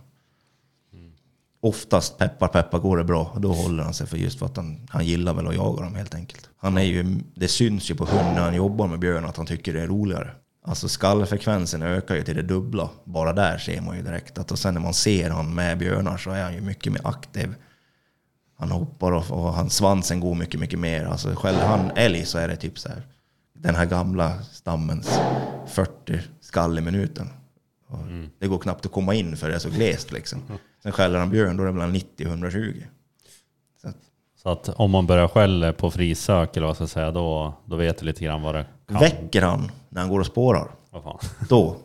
[0.93, 1.13] mm.
[1.61, 3.37] Oftast, peppar peppar, går det bra.
[3.39, 5.95] Då håller han sig för just för att han, han gillar väl att jaga dem
[5.95, 6.51] helt enkelt.
[6.57, 9.47] Han är ju, det syns ju på hund när han jobbar med björn att han
[9.47, 10.31] tycker det är roligare.
[10.69, 12.91] Alltså skallfrekvensen ökar ju till det dubbla.
[13.05, 16.17] Bara där ser man ju direkt att och sen när man ser han med björnar
[16.17, 17.55] så är han ju mycket mer aktiv.
[18.59, 21.05] Han hoppar och, och han, svansen går mycket, mycket mer.
[21.05, 23.03] Alltså skäller han älg så är det typ så här.
[23.53, 25.19] Den här gamla stammens
[25.67, 27.29] 40 skall i minuten.
[27.93, 28.31] Mm.
[28.39, 30.43] Det går knappt att komma in för det är så glest liksom.
[30.83, 32.83] Sen skäller han björn då är det mellan 90 och 120.
[33.83, 33.97] Så att,
[34.43, 37.77] så att om man börjar skälla på frisök eller vad ska jag säga, då, då
[37.77, 39.01] vet du lite grann vad det kan.
[39.01, 40.71] Väcker han när han går och spårar,
[41.49, 41.77] då,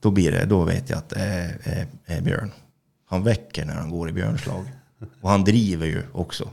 [0.00, 2.52] då, blir det, då vet jag att det är, är, är björn.
[3.06, 4.64] Han väcker när han går i björnslag.
[5.20, 6.48] Och han driver ju också.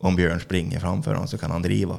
[0.00, 1.98] Om björn springer framför honom så kan han driva.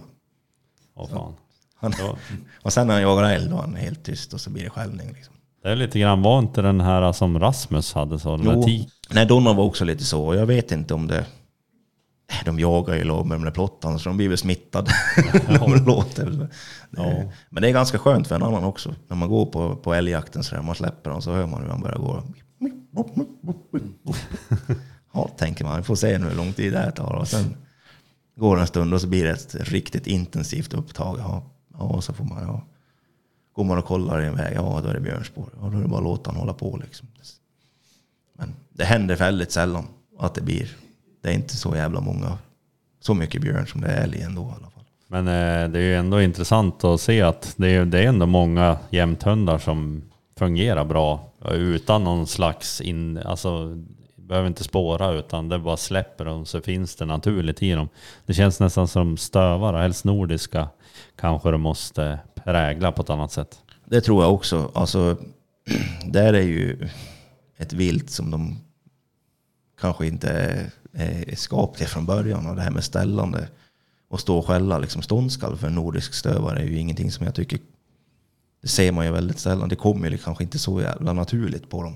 [0.96, 1.34] Åh fan.
[1.76, 1.94] Han,
[2.62, 4.70] och sen när han jagar älg då är han helt tyst och så blir det
[4.70, 5.14] skällning.
[5.14, 5.34] Liksom.
[5.64, 8.38] Det är lite grann, var inte den här som Rasmus hade så?
[8.38, 10.36] Den jo, nej, Donna var också lite så.
[10.36, 11.26] Jag vet inte om det
[12.46, 14.92] de jagar ju låg med de där plottarna så de blir väl smittade.
[15.60, 16.50] de låter.
[16.90, 17.32] Ja.
[17.50, 18.96] Men det är ganska skönt för en annan också.
[19.08, 21.70] När man går på, på älgjakten så där, man släpper dem så hör man hur
[21.70, 22.24] han börjar gå.
[25.14, 25.78] Ja, tänker man.
[25.78, 27.14] Vi får se nu hur lång tid det här tar.
[27.14, 27.58] Och sen
[28.36, 31.20] går det en stund och så blir det ett riktigt intensivt upptag.
[31.20, 32.62] Ja, ja så får man, ja.
[33.54, 35.50] Går man och kollar i en väg, ja då är det björnspår.
[35.62, 37.08] Ja, då är det bara att låta honom hålla på liksom.
[38.38, 39.88] Men det händer väldigt sällan
[40.20, 40.76] att det blir
[41.26, 42.38] det är inte så jävla många,
[43.00, 44.84] så mycket björn som det är älg ändå i alla fall.
[45.08, 48.26] Men eh, det är ju ändå intressant att se att det är, det är ändå
[48.26, 50.04] många jämthundar som
[50.38, 53.78] fungerar bra utan någon slags in, alltså
[54.16, 57.90] behöver inte spåra utan det bara släpper dem så finns det naturligt i dem.
[58.26, 60.70] Det känns nästan som stövare, helst nordiska
[61.16, 63.60] kanske de måste prägla på ett annat sätt.
[63.86, 64.72] Det tror jag också.
[64.74, 65.18] Alltså,
[66.06, 66.90] där är ju
[67.58, 68.60] ett vilt som de
[69.82, 70.62] kanske inte
[70.96, 72.46] eh, skapliga från början.
[72.46, 73.48] Och det här med ställande
[74.08, 77.36] och stå och skälla liksom ståndskall för en nordisk stövare är ju ingenting som jag
[77.36, 77.60] tycker...
[78.62, 79.70] Det ser man ju väldigt sällan.
[79.70, 81.96] Det kommer ju liksom kanske inte så jävla naturligt på dem.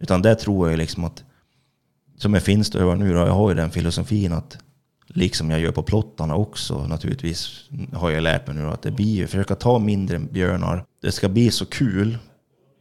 [0.00, 1.24] Utan det tror jag ju liksom att...
[2.18, 4.58] Som jag finstövare nu då, jag har ju den filosofin att
[5.06, 9.14] liksom jag gör på plottarna också naturligtvis har jag lärt mig nu att det blir
[9.14, 10.84] ju försöka ta mindre björnar.
[11.02, 12.18] Det ska bli så kul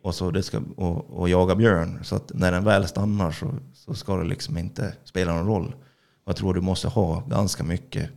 [0.02, 3.54] och så det ska och, och jaga björn så att när den väl stannar så,
[3.74, 5.76] så ska det liksom inte spela någon roll.
[6.26, 8.10] Jag tror du måste ha ganska mycket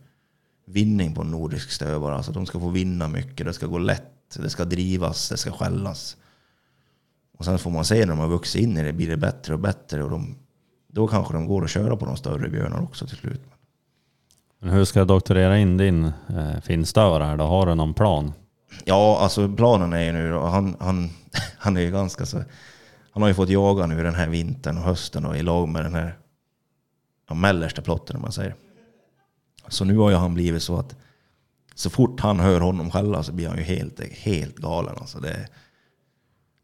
[0.67, 2.15] vinning på en nordisk stövare.
[2.15, 5.53] Alltså de ska få vinna mycket, det ska gå lätt, det ska drivas, det ska
[5.53, 6.17] skällas.
[7.39, 9.55] Och sen får man se när de har vuxit in i det, blir det bättre
[9.55, 10.03] och bättre.
[10.03, 10.37] Och de,
[10.93, 13.43] då kanske de går att köra på de större björnar också till slut.
[14.61, 17.45] Men hur ska jag doktorera in din eh, finstövare här då?
[17.45, 18.33] Har du någon plan?
[18.85, 21.11] Ja, alltså planen är ju nu då, han, han,
[21.59, 22.43] han är ju ganska så...
[23.11, 25.85] Han har ju fått jaga nu den här vintern och hösten och i lag med
[25.85, 26.19] den här
[27.29, 28.55] ja, mellersta plotten om man säger.
[29.69, 30.97] Så nu har ju han blivit så att
[31.75, 34.95] så fort han hör honom skälla så blir han ju helt, helt galen.
[34.99, 35.49] Alltså det,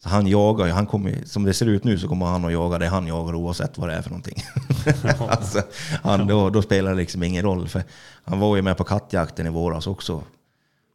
[0.03, 2.53] så han jagar ju, han kommer, som det ser ut nu så kommer han att
[2.53, 4.43] jaga det han jagar oavsett vad det är för någonting.
[5.29, 5.63] alltså,
[6.03, 7.69] han, då, då spelar det liksom ingen roll.
[7.69, 7.83] För
[8.25, 10.23] han var ju med på kattjakten i våras också.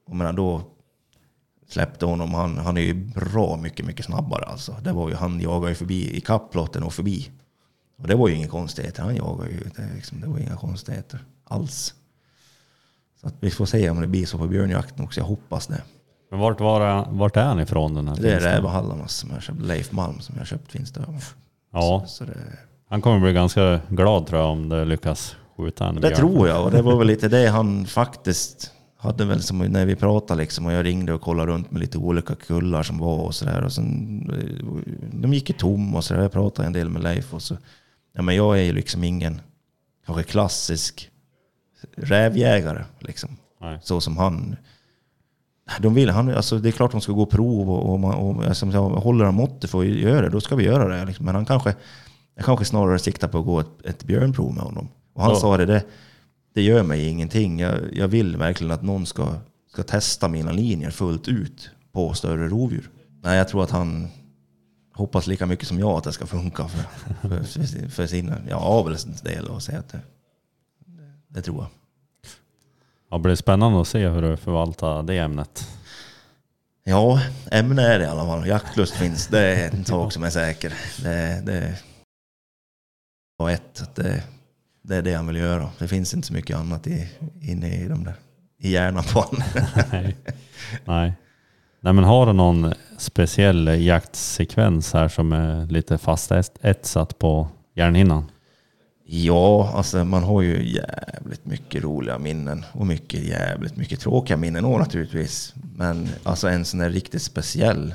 [0.07, 0.61] Och menar, då
[1.67, 4.75] släppte honom, han, han är ju bra mycket, mycket snabbare alltså.
[4.83, 7.31] Det var ju, han jagade ju förbi i kapplotten och förbi.
[8.01, 11.19] Och det var ju inga konstigheter, han jagade ju, det, liksom, det var inga konstigheter
[11.43, 11.93] alls.
[13.21, 15.81] Så att vi får se om det blir så på björnjakten också, jag hoppas det.
[16.31, 18.39] Men vart, var, vart är han ifrån den här Det är?
[18.39, 21.23] Rävhallarnas som jag köpt, Leif Malm som jag köpt finst över.
[21.73, 22.37] Ja, Så, så det,
[22.89, 26.15] han kommer bli ganska glad tror jag om det lyckas skjuta en det björn.
[26.15, 29.95] tror jag och det var väl lite det han faktiskt hade väl som när vi
[29.95, 33.35] pratade liksom och jag ringde och kollade runt med lite olika kullar som var och
[33.35, 33.63] sådär.
[33.63, 33.85] Och sen,
[34.33, 34.65] eh,
[35.13, 36.21] de gick ju tom och sådär.
[36.21, 37.57] Jag pratade en del med Leif och så.
[38.13, 39.41] Ja men jag är ju liksom ingen
[40.05, 41.09] kanske klassisk
[41.97, 43.29] rävjägare liksom.
[43.61, 43.79] Nej.
[43.83, 44.55] Så som han.
[45.81, 48.45] De vill, han, alltså det är klart de ska gå prov och, och, man, och
[48.45, 51.05] alltså, håller han måttet för att göra det, då ska vi göra det.
[51.05, 51.25] Liksom.
[51.25, 51.75] Men han kanske,
[52.35, 54.87] jag kanske snarare siktar på att gå ett, ett björnprov med honom.
[55.13, 55.37] Och han Ja.
[55.37, 55.83] sa det, det,
[56.55, 57.59] det gör mig ingenting.
[57.59, 59.35] Jag, jag vill verkligen att någon ska,
[59.71, 62.89] ska testa mina linjer fullt ut på större rovdjur.
[63.23, 64.07] Nej, jag tror att han
[64.93, 66.83] hoppas lika mycket som jag att det ska funka för,
[67.21, 69.47] för, för, för sin ja, avelsens del.
[69.47, 69.99] Och säga att det,
[70.85, 71.67] det, det tror jag.
[73.09, 75.67] Ja, det blir spännande att se hur du förvaltar det ämnet.
[76.83, 78.47] Ja, ämne är det i alla fall.
[78.47, 79.27] Jaktlust finns.
[79.27, 80.73] Det är en sak som är säker.
[81.03, 81.79] Det, det
[83.37, 83.81] var ett.
[83.81, 84.23] Att det,
[84.87, 85.69] det är det han vill göra.
[85.79, 87.07] Det finns inte så mycket annat i,
[87.41, 88.13] inne i, de där,
[88.59, 89.43] i hjärnan på honom.
[89.91, 90.15] Nej.
[90.85, 91.13] Nej.
[91.79, 98.31] Nej men har du någon speciell jaktsekvens här som är lite fast etsat på hjärnhinnan?
[99.07, 104.65] Ja, alltså man har ju jävligt mycket roliga minnen och mycket jävligt mycket tråkiga minnen
[104.65, 105.53] också naturligtvis.
[105.75, 107.93] Men alltså en sån där riktigt speciell.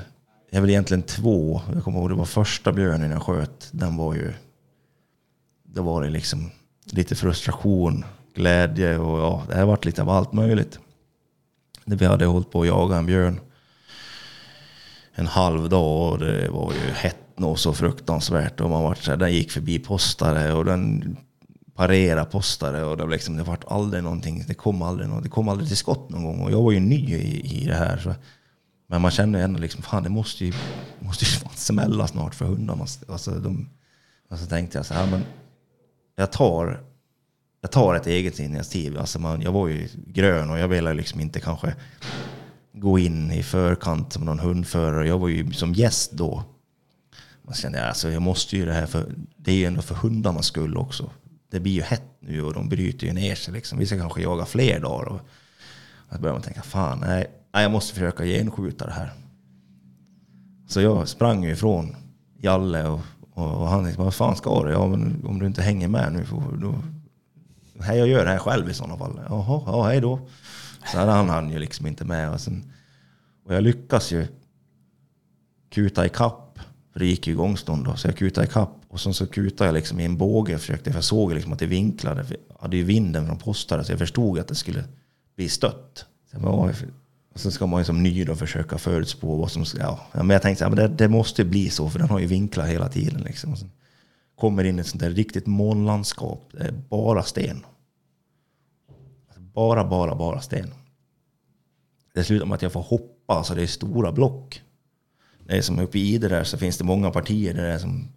[0.49, 1.61] Jag är väl egentligen två.
[1.73, 3.69] Jag kommer ihåg det var första björnen jag sköt.
[3.71, 4.33] Den var ju...
[5.63, 6.51] Då var det liksom
[6.85, 10.79] lite frustration, glädje och ja, det har varit lite av allt möjligt.
[11.85, 13.39] Det vi hade hållit på att jaga en björn
[15.13, 18.61] en halv dag och det var ju hett och så fruktansvärt.
[18.61, 21.17] Och man var så här, den gick förbi postare och den
[21.75, 24.43] parerade postare och det, var liksom, det var aldrig någonting.
[24.47, 26.79] Det kom aldrig, någon, det kom aldrig till skott någon gång och jag var ju
[26.79, 27.97] ny i, i det här.
[27.97, 28.13] Så.
[28.87, 30.53] Men man känner ju ändå liksom, fan det måste ju,
[30.99, 32.85] måste ju fan smälla snart för hundarna.
[33.07, 33.69] Alltså, de,
[34.29, 35.23] och så tänkte jag så här, men
[36.15, 36.83] jag tar,
[37.61, 38.97] jag tar ett eget initiativ.
[38.97, 41.75] Alltså man, jag var ju grön och jag ville liksom inte kanske
[42.73, 45.07] gå in i förkant som någon hundförare.
[45.07, 46.43] Jag var ju som gäst då.
[47.43, 49.05] Man kände alltså, jag måste ju det här för
[49.37, 51.11] det är ju ändå för hundarnas skull också.
[51.51, 53.53] Det blir ju hett nu och de bryter ju ner sig.
[53.53, 53.79] Liksom.
[53.79, 55.05] Vi ska kanske jaga fler dagar.
[55.05, 55.19] Och
[56.09, 59.11] då började man tänka, fan nej, nej, jag måste försöka genskjuta det här.
[60.67, 61.95] Så jag sprang ju ifrån
[62.37, 62.99] Jalle och,
[63.41, 64.71] och, och han liksom, vad fan ska du?
[64.71, 66.75] Ja, men om du inte hänger med nu, får, då,
[67.83, 69.19] hej, jag gör det här själv i sådana fall.
[69.29, 70.19] Jaha, ja, hej då.
[70.91, 72.31] Så här, han hann ju liksom inte med.
[72.31, 72.71] Och, sen,
[73.45, 74.27] och jag lyckas ju
[75.69, 76.59] kuta i kapp.
[76.93, 77.95] För det gick ju igångstånd då.
[77.95, 78.75] Så jag kutade i kapp.
[78.87, 80.57] Och sen så kutade jag liksom i en båge.
[80.57, 82.25] Försökte, för jag såg liksom att det vinklade.
[82.29, 83.83] Jag hade ju vinden från postare.
[83.83, 84.83] Så jag förstod att det skulle
[85.35, 86.05] bli stött.
[86.31, 86.73] Så, jag, bara,
[87.33, 89.79] och så ska man ju som ny då försöka förutspå vad som ska...
[89.79, 92.65] Ja, men jag tänkte att det, det måste bli så, för den har ju vinklar
[92.65, 93.21] hela tiden.
[93.21, 93.51] Liksom.
[93.51, 93.71] Och sen
[94.35, 96.49] kommer in ett sånt där riktigt månlandskap.
[96.51, 97.65] Det är bara sten.
[99.27, 100.73] Alltså, bara, bara, bara sten.
[102.13, 104.61] Det slutar med att jag får hoppa, alltså det är stora block.
[105.45, 107.79] Det är som uppe i Idre där så finns det många partier där det är
[107.79, 108.07] som...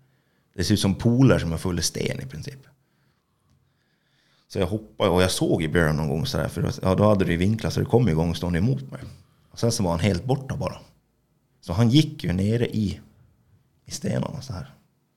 [0.55, 2.61] Det ser ut som pooler som är fulla sten i princip.
[4.55, 7.25] Så jag hoppade och jag såg i björn någon gång sådär, för ja, då hade
[7.25, 9.01] det ju vinklat så det kom igång stående emot mig.
[9.51, 10.77] Och sen så var han helt borta bara.
[11.61, 13.01] Så han gick ju nere i,
[13.85, 14.75] i stenarna så här.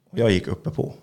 [0.10, 0.84] Och jag gick uppe på.
[0.84, 0.96] Och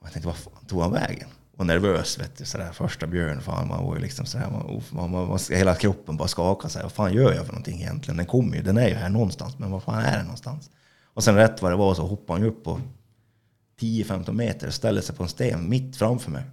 [0.00, 1.28] jag tänkte, vad fan tog han vägen?
[1.56, 5.10] Och nervös, vet du, sådär första björn, fan man var ju liksom sådär, man, man,
[5.10, 6.82] man, man, hela kroppen bara skakade sig.
[6.82, 8.16] Vad fan gör jag för någonting egentligen?
[8.16, 10.70] Den kommer ju, den är ju här någonstans, men vad fan är den någonstans?
[11.04, 12.80] Och sen rätt vad det var så hoppade han ju upp på
[13.80, 16.44] 10-15 meter och ställde sig på en sten mitt framför mig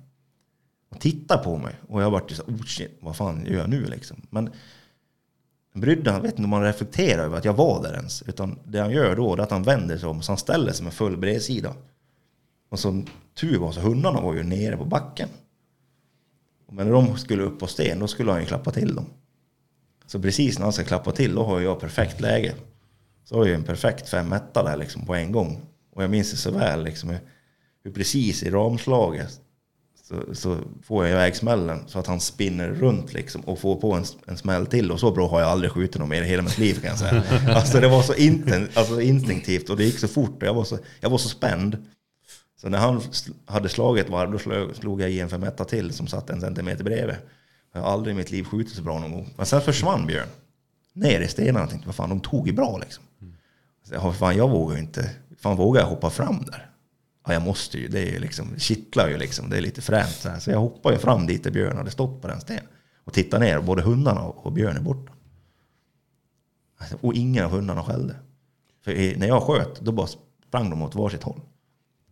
[0.90, 1.76] och tittar på mig.
[1.88, 4.22] Och jag vart ju så oh shit, vad fan gör jag nu liksom?
[4.30, 4.50] Men
[5.74, 8.22] brydde han, vet inte om han reflekterar över att jag var där ens.
[8.22, 10.84] Utan det han gör då är att han vänder sig om, så han ställer sig
[10.84, 11.76] med full bredsida.
[12.70, 15.30] Och som tur var så hundarna var ju nere på backen.
[16.72, 19.06] Men när de skulle upp på sten, då skulle han ju klappa till dem.
[20.06, 22.56] Så precis när han ska klappa till, då har jag perfekt läge.
[23.24, 25.62] Så har jag en perfekt femetta där liksom på en gång.
[25.92, 27.18] Och jag minns det så väl liksom
[27.84, 29.42] hur precis i ramslaget
[30.10, 33.94] så, så får jag iväg smällen så att han spinner runt liksom och får på
[33.94, 34.92] en, en smäll till.
[34.92, 37.00] Och så bra har jag aldrig skjutit någon mer i hela mitt liv kan jag
[37.00, 37.24] säga.
[37.56, 40.64] Alltså det var så inten, alltså instinktivt och det gick så fort och jag var
[40.64, 41.78] så, jag var så spänd.
[42.62, 43.02] Så när han
[43.46, 46.84] hade slagit varv då slog, slog jag i en femetta till som satt en centimeter
[46.84, 47.16] bredvid.
[47.74, 49.34] Jag har aldrig i mitt liv skjutit så bra någon gång.
[49.38, 50.28] Men sen försvann Björn.
[50.94, 51.60] Ner i stenarna.
[51.60, 53.04] Jag tänkte, vad fan, de tog ju bra liksom.
[53.88, 55.10] Så jag, fan, jag vågar ju inte.
[55.38, 56.69] Fan, vågar jag hoppa fram där?
[57.30, 60.16] Ja, jag måste ju, det är ju liksom, kittlar ju liksom, det är lite fränt.
[60.16, 60.40] Så, här.
[60.40, 62.64] så jag hoppar ju fram dit där Björn hade stått på den stenen
[63.04, 65.14] och tittar ner och både hundarna och Björn är borta.
[66.78, 68.16] Alltså, och ingen av hundarna skällde.
[68.84, 70.08] För när jag sköt, då bara
[70.48, 71.42] sprang de åt varsitt håll.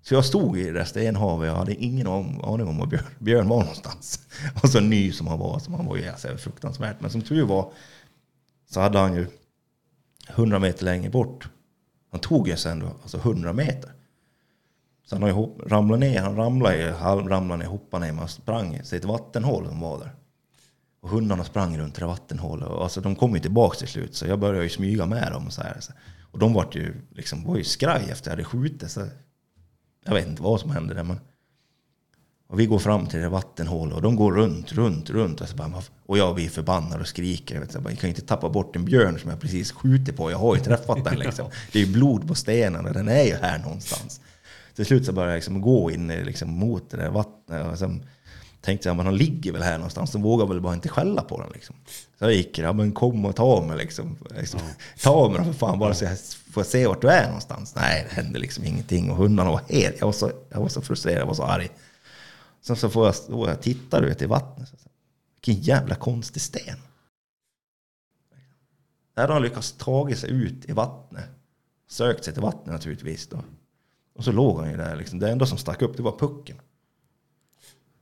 [0.02, 3.48] Så jag stod i det där stenhavet och hade ingen aning om var Björn, Björn
[3.48, 4.20] var någonstans.
[4.64, 7.02] Och så ny som han var, som han var ju alltså, fruktansvärt.
[7.02, 7.72] Men som tur var
[8.70, 9.28] så hade han ju
[10.28, 11.50] 100 meter längre bort.
[12.12, 13.92] Han tog ju sen då, alltså 100 meter.
[15.10, 18.76] Så han har ju ramlat ner, han ramlade ju, ramlade ner, hoppade ner, man sprang
[18.76, 20.16] i ett vattenhål som var där.
[21.02, 22.68] Och hundarna sprang runt det vattenhålet.
[22.68, 25.48] Och alltså, de kom ju tillbaka till slut, så jag började ju smyga med dem.
[25.48, 25.80] Och, så här,
[26.32, 28.92] och de var ju, liksom, var ju skraj efter att jag hade skjutit.
[28.92, 29.08] Så
[30.06, 31.20] jag vet inte vad som hände där, men...
[32.50, 35.42] Och vi går fram till det vattenhålet och de går runt, runt, runt.
[35.42, 37.56] Och, så bara, och jag blir förbannad och skriker.
[37.56, 40.18] Jag, vet, jag, bara, jag kan inte tappa bort en björn som jag precis skjutit
[40.18, 40.32] på.
[40.32, 41.50] Jag har ju träffat den liksom.
[41.72, 44.22] Det är ju blod på stenarna, den är ju här någonstans
[44.78, 47.66] till slut så började jag liksom gå in liksom mot det där vattnet.
[47.66, 48.02] Och liksom
[48.62, 50.12] tänkte jag, men han ligger väl här någonstans.
[50.12, 51.52] De vågar väl bara inte skälla på den.
[51.54, 51.76] Liksom.
[52.20, 54.18] Så jag gick, ja men kom och ta mig liksom.
[54.38, 54.60] liksom
[55.02, 56.18] ta mig för fan bara så jag
[56.52, 57.76] får se vart du är någonstans.
[57.76, 59.12] Nej, det hände liksom ingenting.
[59.12, 61.70] Och hundarna var helt, jag var så, jag var så frustrerad, jag var så arg.
[62.62, 64.74] Sen så får jag, då jag titta ut i vattnet.
[65.36, 66.78] Vilken jävla konstig sten.
[69.14, 71.30] Där har han lyckats ta sig ut i vattnet.
[71.90, 73.28] Sökt sig till vattnet naturligtvis.
[73.28, 73.44] Då.
[74.18, 74.96] Och så låg han ju där.
[74.96, 75.20] Liksom.
[75.20, 76.58] Det enda som stack upp det var pucken.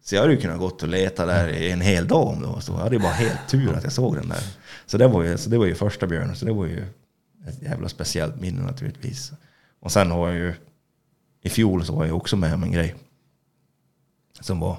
[0.01, 2.47] Så jag hade ju kunnat gått och leta där i en hel dag om det
[2.47, 2.71] var så.
[2.71, 4.43] Jag hade ju bara helt tur att jag såg den där.
[4.85, 6.35] Så det var ju, så det var ju första björnen.
[6.35, 6.85] Så det var ju
[7.47, 9.31] ett jävla speciellt minne naturligtvis.
[9.79, 10.53] Och sen har jag ju...
[11.41, 12.95] I fjol så var jag också med om en grej.
[14.41, 14.77] Som var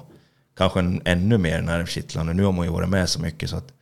[0.57, 2.33] kanske en, ännu mer nervkittlande.
[2.33, 3.73] Nu har man ju varit med så mycket så att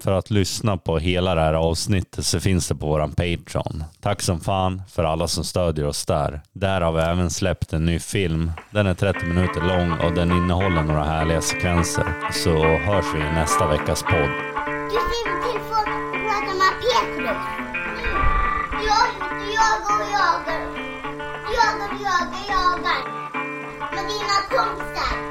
[0.00, 3.84] för att lyssna på hela det här avsnittet så finns det på våran Patreon.
[4.00, 6.40] Tack som fan för alla som stödjer oss där.
[6.52, 8.52] Där har vi även släppt en ny film.
[8.70, 12.32] Den är 30 minuter lång och den innehåller några härliga sekvenser.
[12.32, 14.30] Så hörs vi i nästa veckas podd.
[14.90, 17.42] Du skriver till folk och pratar med Petrus.
[18.88, 19.06] Jag,
[19.56, 20.60] jagar och jagar.
[21.56, 23.00] Jagar och jagar, jagar.
[23.94, 25.27] Med dina kompisar